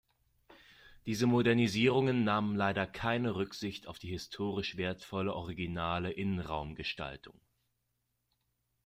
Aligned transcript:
Diese 1.05 1.27
Modernisierungen 1.27 2.23
nahmen 2.23 2.55
leider 2.55 2.87
keine 2.87 3.35
Rücksicht 3.35 3.85
auf 3.85 3.99
die 3.99 4.07
historisch 4.09 4.75
wertvolle 4.75 5.31
originale 5.35 6.09
Innenraumgestaltung. 6.11 7.39